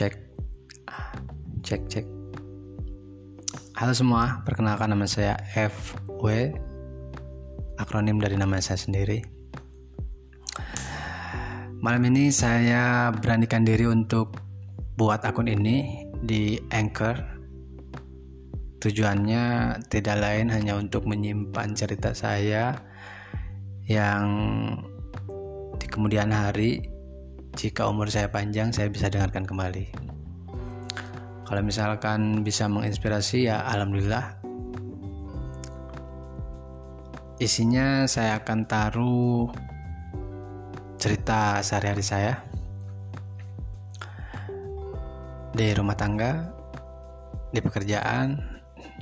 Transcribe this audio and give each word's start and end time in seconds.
cek. 0.00 0.16
Cek 1.60 1.82
cek. 1.92 2.06
Halo 3.76 3.92
semua 3.92 4.40
perkenalkan 4.48 4.96
nama 4.96 5.04
saya 5.04 5.36
FW 5.52 6.56
akronim 7.76 8.16
dari 8.16 8.40
nama 8.40 8.56
saya 8.64 8.80
sendiri. 8.80 9.20
Malam 11.84 12.08
ini 12.08 12.32
saya 12.32 13.12
beranikan 13.12 13.60
diri 13.60 13.84
untuk 13.92 14.40
buat 14.96 15.20
akun 15.20 15.52
ini 15.52 16.08
di 16.24 16.56
Anchor. 16.72 17.20
Tujuannya 18.80 19.44
tidak 19.92 20.16
lain 20.16 20.48
hanya 20.48 20.80
untuk 20.80 21.04
menyimpan 21.04 21.76
cerita 21.76 22.16
saya 22.16 22.72
yang 23.84 24.24
di 25.76 25.84
kemudian 25.92 26.32
hari 26.32 26.99
jika 27.54 27.90
umur 27.90 28.06
saya 28.06 28.30
panjang 28.30 28.70
saya 28.70 28.86
bisa 28.86 29.10
dengarkan 29.10 29.42
kembali. 29.46 29.90
Kalau 31.50 31.62
misalkan 31.66 32.46
bisa 32.46 32.70
menginspirasi 32.70 33.50
ya 33.50 33.66
alhamdulillah. 33.66 34.38
Isinya 37.40 38.04
saya 38.06 38.38
akan 38.38 38.58
taruh 38.68 39.50
cerita 41.00 41.64
sehari-hari 41.64 42.04
saya 42.04 42.34
di 45.50 45.72
rumah 45.74 45.96
tangga 45.96 46.52
di 47.50 47.58
pekerjaan 47.58 48.38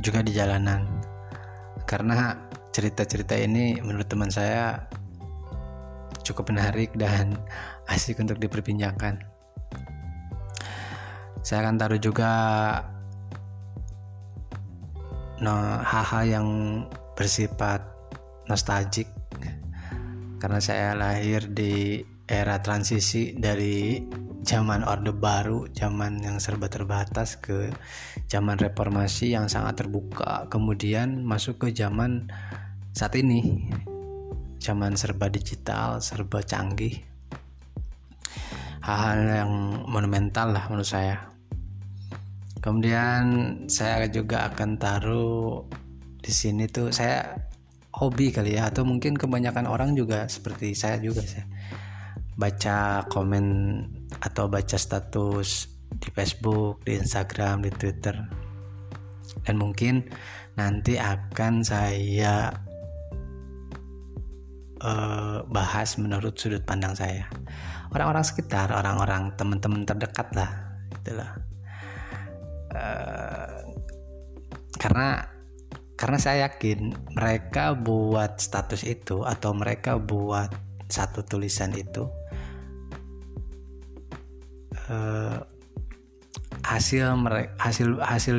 juga 0.01 0.25
di 0.25 0.33
jalanan. 0.33 0.89
Karena 1.84 2.33
cerita-cerita 2.73 3.37
ini 3.37 3.77
menurut 3.83 4.09
teman 4.09 4.33
saya 4.33 4.89
cukup 6.29 6.53
menarik 6.53 6.93
dan 6.95 7.37
asik 7.89 8.21
untuk 8.21 8.37
diperbincangkan. 8.37 9.25
Saya 11.41 11.65
akan 11.65 11.77
taruh 11.81 12.01
juga 12.03 12.33
no, 15.41 15.55
hal-hal 15.81 16.25
yang 16.29 16.48
bersifat 17.17 17.81
nostalgic. 18.51 19.09
Karena 20.39 20.61
saya 20.62 20.95
lahir 20.95 21.51
di 21.51 21.98
era 22.29 22.63
transisi 22.63 23.35
dari 23.35 23.98
zaman 24.47 24.87
Orde 24.87 25.11
Baru, 25.11 25.67
zaman 25.75 26.23
yang 26.23 26.39
serba 26.39 26.70
terbatas 26.70 27.41
ke 27.41 27.75
zaman 28.31 28.55
reformasi 28.55 29.35
yang 29.35 29.51
sangat 29.51 29.83
terbuka, 29.83 30.47
kemudian 30.47 31.27
masuk 31.27 31.67
ke 31.67 31.75
zaman 31.75 32.31
saat 32.95 33.19
ini 33.19 33.67
zaman 34.69 35.00
serba 35.00 35.33
digital, 35.33 36.05
serba 36.05 36.44
canggih. 36.44 37.00
Hal-hal 38.84 39.48
yang 39.48 39.52
monumental 39.88 40.52
lah 40.52 40.69
menurut 40.69 40.84
saya. 40.84 41.33
Kemudian 42.61 43.24
saya 43.72 44.05
juga 44.12 44.52
akan 44.52 44.77
taruh 44.77 45.64
di 46.20 46.28
sini 46.28 46.69
tuh 46.69 46.92
saya 46.92 47.48
hobi 47.96 48.28
kali 48.28 48.61
ya 48.61 48.69
atau 48.69 48.84
mungkin 48.84 49.16
kebanyakan 49.16 49.64
orang 49.64 49.96
juga 49.96 50.28
seperti 50.28 50.77
saya 50.77 51.00
juga 51.00 51.24
saya 51.24 51.48
baca 52.36 53.08
komen 53.08 53.46
atau 54.20 54.46
baca 54.46 54.77
status 54.77 55.72
di 55.89 56.08
Facebook, 56.12 56.84
di 56.84 57.00
Instagram, 57.00 57.64
di 57.64 57.72
Twitter. 57.72 58.14
Dan 59.42 59.56
mungkin 59.56 60.05
nanti 60.55 61.00
akan 61.00 61.64
saya 61.64 62.67
uh, 64.83 65.45
bahas 65.48 65.98
menurut 65.98 66.34
sudut 66.39 66.62
pandang 66.62 66.95
saya. 66.95 67.31
Orang-orang 67.95 68.25
sekitar 68.25 68.75
orang-orang 68.75 69.33
teman-teman 69.39 69.89
terdekat 69.89 70.29
lah 70.37 70.69
itulah 71.08 71.30
uh, 72.75 73.61
karena 74.77 75.25
karena 75.98 76.19
saya 76.20 76.47
yakin 76.47 76.95
mereka 77.11 77.75
buat 77.75 78.39
status 78.39 78.86
itu 78.86 79.27
atau 79.27 79.51
mereka 79.51 79.98
buat 79.98 80.55
satu 80.86 81.27
tulisan 81.27 81.75
itu 81.75 82.07
uh, 84.89 85.42
hasil 86.63 87.19
mereka 87.19 87.51
hasil 87.58 87.98
hasil 87.98 88.36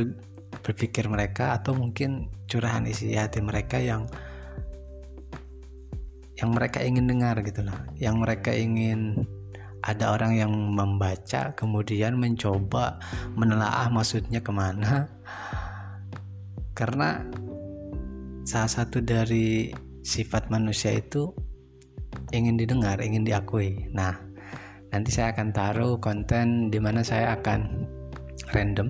berpikir 0.64 1.12
mereka 1.12 1.58
atau 1.58 1.76
mungkin 1.76 2.32
curahan 2.48 2.88
isi 2.88 3.14
hati 3.14 3.44
mereka 3.44 3.78
yang 3.78 4.08
yang 6.40 6.56
mereka 6.56 6.80
ingin 6.80 7.06
dengar 7.06 7.36
gitu 7.44 7.68
loh 7.68 7.76
yang 8.00 8.24
mereka 8.24 8.56
ingin 8.56 9.28
ada 9.84 10.12
orang 10.12 10.36
yang 10.36 10.52
membaca 10.52 11.56
kemudian 11.56 12.20
mencoba 12.20 13.00
menelaah 13.36 13.88
maksudnya 13.88 14.44
ke 14.44 14.52
mana. 14.52 15.08
Karena 16.76 17.24
salah 18.44 18.72
satu 18.72 19.04
dari 19.04 19.72
sifat 20.04 20.52
manusia 20.52 20.92
itu 20.96 21.32
ingin 22.32 22.60
didengar 22.60 23.00
ingin 23.00 23.24
diakui. 23.24 23.88
Nah 23.96 24.16
nanti 24.90 25.14
saya 25.14 25.36
akan 25.36 25.54
taruh 25.54 26.00
konten 26.02 26.72
di 26.72 26.80
mana 26.82 27.06
saya 27.06 27.38
akan 27.40 27.86
random 28.52 28.90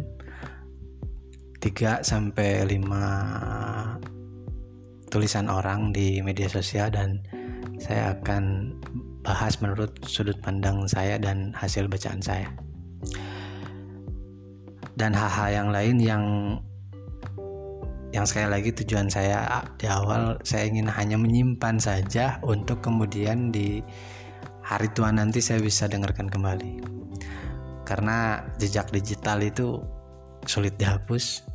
3 1.60 2.08
sampai 2.08 2.64
5 2.66 5.12
tulisan 5.12 5.52
orang 5.52 5.92
di 5.92 6.24
media 6.24 6.48
sosial 6.48 6.88
dan 6.94 7.20
saya 7.80 8.14
akan 8.20 8.76
bahas 9.24 9.56
menurut 9.64 9.96
sudut 10.04 10.36
pandang 10.44 10.84
saya 10.86 11.16
dan 11.16 11.56
hasil 11.56 11.88
bacaan 11.88 12.20
saya. 12.20 12.52
Dan 15.00 15.16
hal-hal 15.16 15.50
yang 15.64 15.70
lain 15.72 15.96
yang 16.04 16.24
yang 18.10 18.26
sekali 18.28 18.50
lagi 18.52 18.74
tujuan 18.74 19.08
saya 19.08 19.64
di 19.80 19.88
awal 19.88 20.36
saya 20.44 20.68
ingin 20.68 20.92
hanya 20.92 21.16
menyimpan 21.16 21.80
saja 21.80 22.42
untuk 22.44 22.84
kemudian 22.84 23.54
di 23.54 23.80
hari 24.66 24.92
tua 24.92 25.14
nanti 25.14 25.40
saya 25.40 25.64
bisa 25.64 25.88
dengarkan 25.88 26.28
kembali. 26.28 26.84
Karena 27.88 28.44
jejak 28.60 28.92
digital 28.92 29.40
itu 29.40 29.80
sulit 30.44 30.76
dihapus 30.76 31.48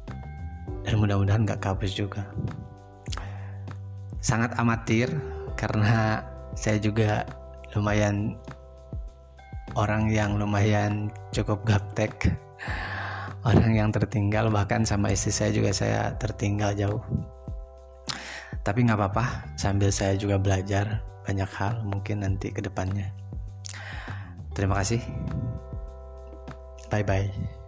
dan 0.88 0.94
mudah-mudahan 0.96 1.44
gak 1.44 1.60
kehapus 1.60 1.92
juga. 1.92 2.22
Sangat 4.24 4.56
amatir 4.56 5.12
karena 5.64 6.20
saya 6.52 6.76
juga 6.76 7.24
lumayan 7.72 8.36
orang 9.80 10.12
yang 10.12 10.36
lumayan 10.36 11.08
cukup 11.32 11.64
gaptek. 11.64 12.36
Orang 13.48 13.72
yang 13.72 13.88
tertinggal 13.88 14.52
bahkan 14.52 14.84
sama 14.84 15.08
istri 15.12 15.32
saya 15.32 15.56
juga 15.56 15.72
saya 15.72 16.12
tertinggal 16.20 16.76
jauh. 16.76 17.00
Tapi 18.60 18.84
nggak 18.84 18.96
apa-apa 19.00 19.56
sambil 19.56 19.88
saya 19.88 20.16
juga 20.20 20.36
belajar 20.36 21.00
banyak 21.24 21.48
hal 21.56 21.80
mungkin 21.84 22.24
nanti 22.28 22.52
ke 22.52 22.60
depannya. 22.60 23.08
Terima 24.52 24.80
kasih. 24.80 25.00
Bye 26.92 27.04
bye 27.08 27.63